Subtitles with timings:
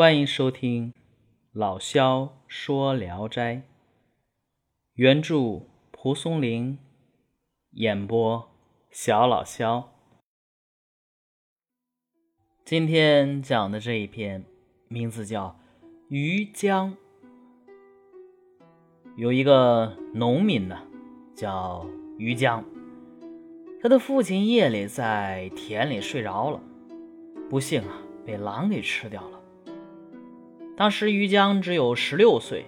[0.00, 0.94] 欢迎收听
[1.52, 3.64] 老萧说聊斋，
[4.94, 6.78] 原著蒲松龄，
[7.72, 8.48] 演播
[8.90, 9.92] 小老萧。
[12.64, 14.42] 今天讲的这一篇
[14.88, 15.48] 名字叫
[16.08, 16.92] 《渔江》，
[19.16, 20.82] 有一个农民呢，
[21.34, 21.86] 叫
[22.16, 22.64] 于江，
[23.82, 26.58] 他的父亲夜里在田里睡着了，
[27.50, 29.39] 不幸啊，被狼给吃掉了。
[30.80, 32.64] 当时于江只有十六岁，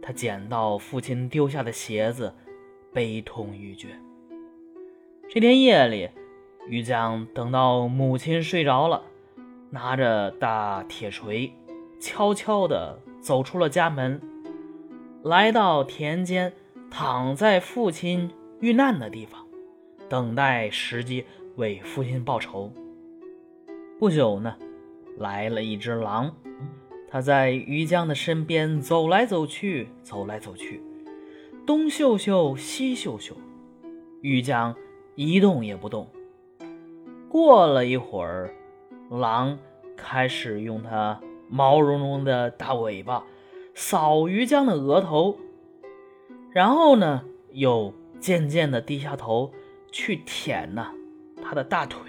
[0.00, 2.32] 他捡到父亲丢下的鞋子，
[2.90, 3.88] 悲痛欲绝。
[5.28, 6.08] 这天夜里，
[6.66, 9.02] 于江等到母亲睡着了，
[9.68, 11.52] 拿着大铁锤，
[12.00, 14.18] 悄悄地走出了家门，
[15.22, 16.50] 来到田间，
[16.90, 19.46] 躺在父亲遇难的地方，
[20.08, 21.26] 等待时机
[21.56, 22.72] 为父亲报仇。
[23.98, 24.56] 不久呢，
[25.18, 26.34] 来了一只狼。
[27.12, 30.80] 他在于江的身边走来走去，走来走去，
[31.66, 33.36] 东嗅嗅，西嗅嗅，
[34.22, 34.74] 于江
[35.14, 36.08] 一动也不动。
[37.28, 38.54] 过了一会儿，
[39.10, 39.58] 狼
[39.94, 43.22] 开始用它毛茸茸的大尾巴
[43.74, 45.36] 扫于江的额头，
[46.50, 49.52] 然后呢，又渐渐地低下头
[49.90, 50.90] 去舔呢
[51.42, 52.00] 他的大腿。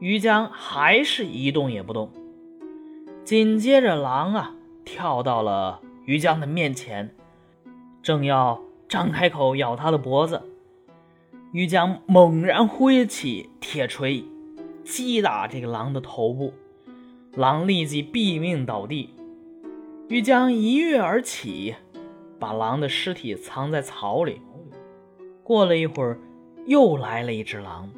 [0.00, 2.10] 于江还是一动也不动。
[3.28, 4.54] 紧接着，狼啊
[4.86, 7.14] 跳到了于江的面前，
[8.02, 10.40] 正要张开口咬他的脖子，
[11.52, 14.24] 于江猛然挥起铁锤，
[14.82, 16.54] 击打这个狼的头部，
[17.34, 19.10] 狼立即毙命倒地。
[20.08, 21.74] 于江一跃而起，
[22.38, 24.40] 把狼的尸体藏在草里。
[25.42, 26.18] 过了一会儿，
[26.64, 27.90] 又来了一只狼，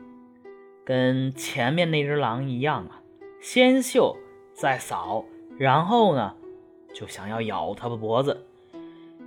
[0.85, 3.01] 跟前面那只狼一样啊，
[3.41, 4.17] 先嗅。
[4.61, 5.25] 再扫，
[5.57, 6.35] 然后呢，
[6.93, 8.45] 就想要咬他的脖子。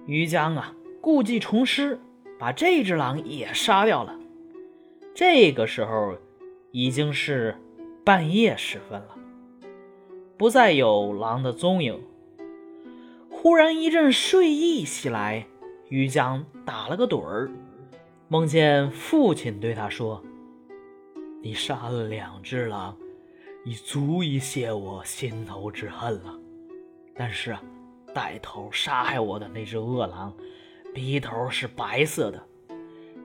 [0.06, 2.00] 于江啊，故技重施，
[2.38, 4.16] 把这只狼也杀掉了。
[5.16, 6.16] 这个时候
[6.70, 7.58] 已经是
[8.04, 9.16] 半夜时分了，
[10.38, 12.00] 不再有狼的踪影。
[13.32, 15.48] 忽然一阵睡意袭来，
[15.90, 17.50] 于江打了个盹儿，
[18.28, 20.22] 梦见父亲对他说
[21.42, 22.96] ：“你杀了两只狼。”
[23.66, 26.38] 已足以泄我心头之恨了，
[27.16, 27.58] 但是，
[28.14, 30.34] 带头杀害我的那只恶狼，
[30.94, 32.44] 鼻头是白色的，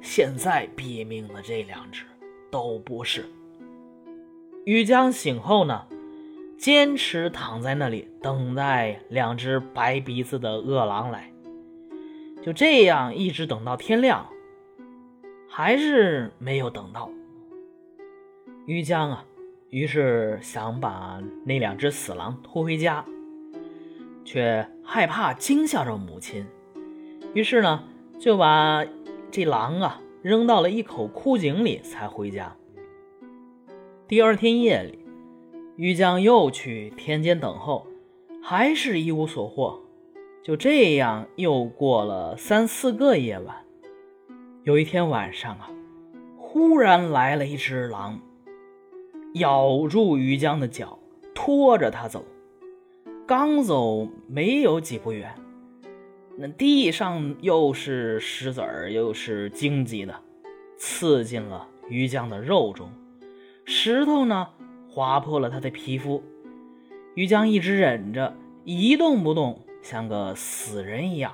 [0.00, 2.04] 现在毙命的这两只
[2.53, 3.28] 都不是。
[4.65, 5.87] 于江醒后呢，
[6.56, 11.32] 坚持躺在那里等待两只白鼻子的恶狼来，
[12.43, 14.28] 就这样一直等到天亮，
[15.48, 17.10] 还是没有等到。
[18.66, 19.25] 于江啊。
[19.71, 23.05] 于是想把那两只死狼拖回家，
[24.25, 26.47] 却害怕惊吓着母亲，
[27.34, 27.84] 于是呢
[28.19, 28.84] 就把
[29.31, 32.57] 这狼啊扔到了一口枯井里才回家。
[34.07, 34.99] 第二天夜里，
[35.77, 37.87] 于江又去田间等候，
[38.43, 39.83] 还是一无所获。
[40.43, 43.55] 就这样又过了三四个夜晚，
[44.62, 45.69] 有一天晚上啊，
[46.39, 48.19] 忽然来了一只狼。
[49.34, 50.99] 咬住于江的脚，
[51.34, 52.25] 拖着他走。
[53.27, 55.34] 刚走没有几步远，
[56.37, 60.15] 那地上又是石子儿，又是荆棘的，
[60.78, 62.89] 刺进了于江的肉中。
[63.66, 64.49] 石头呢，
[64.89, 66.22] 划破了他的皮肤。
[67.15, 68.34] 于江一直忍着，
[68.65, 71.33] 一动不动，像个死人一样。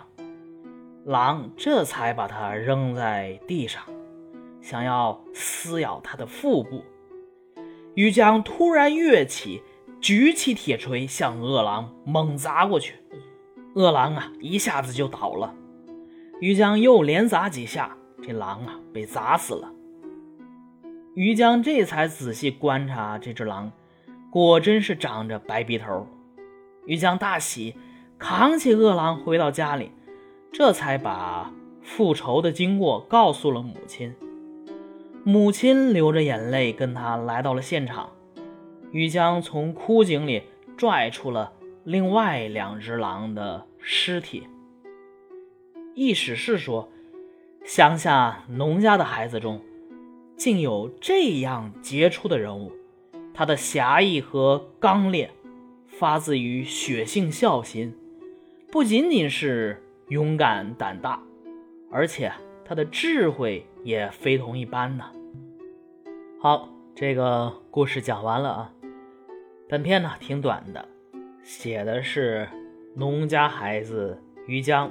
[1.05, 3.84] 狼这才把他扔在地上，
[4.61, 6.82] 想要撕咬他的腹部。
[7.94, 9.62] 于江突然跃起，
[10.00, 12.94] 举起铁锤向恶狼猛砸过去。
[13.75, 15.55] 恶狼啊，一下子就倒了。
[16.41, 19.72] 于江又连砸几下，这狼啊被砸死了。
[21.15, 23.71] 于江这才仔细观察这只狼，
[24.31, 26.06] 果真是长着白鼻头。
[26.87, 27.76] 于江大喜，
[28.19, 29.93] 扛起恶狼回到家里，
[30.52, 31.52] 这才把
[31.82, 34.14] 复仇的经过告诉了母亲。
[35.26, 38.11] 母亲流着眼泪跟他来到了现场，
[38.93, 40.43] 于江从枯井里
[40.76, 41.50] 拽出了
[41.82, 44.47] 另外两只狼的尸体。
[45.94, 46.91] 意史是说，
[47.65, 49.62] 乡下农家的孩子中，
[50.37, 52.70] 竟有这样杰出的人物，
[53.32, 55.31] 他的侠义和刚烈，
[55.87, 57.97] 发自于血性孝心，
[58.70, 61.23] 不仅仅是勇敢胆大，
[61.91, 62.31] 而且
[62.64, 65.05] 他的智慧也非同一般呢。
[66.40, 68.72] 好，这个故事讲完了啊。
[69.69, 70.88] 本片呢挺短的，
[71.43, 72.49] 写的是
[72.94, 74.90] 农家孩子于江，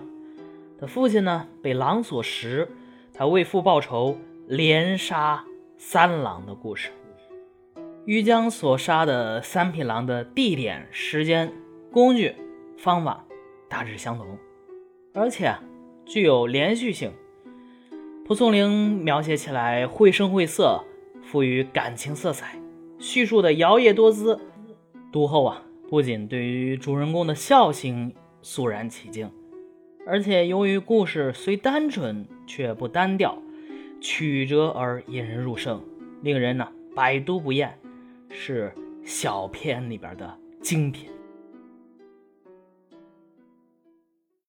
[0.79, 2.67] 他父亲呢被狼所食，
[3.13, 4.17] 他为父报仇，
[4.47, 5.43] 连杀
[5.77, 6.91] 三狼的故事。
[8.05, 11.53] 于江所杀的三匹狼的地点、时间、
[11.91, 12.35] 工具、
[12.77, 13.25] 方法
[13.69, 14.37] 大致相同，
[15.13, 15.55] 而且
[16.05, 17.11] 具有连续性。
[18.25, 20.81] 蒲松龄描写起来绘声绘色，
[21.21, 22.57] 赋予感情色彩，
[22.97, 24.39] 叙述的摇曳多姿。
[25.11, 29.29] 读后啊，不仅对于主人公的孝心肃然起敬，
[30.07, 33.37] 而且由于故事虽单纯却不单调，
[33.99, 35.83] 曲折而引人入胜，
[36.21, 36.65] 令人呢
[36.95, 37.77] 百读不厌。
[38.29, 38.73] 是
[39.03, 41.09] 小篇里边的精品。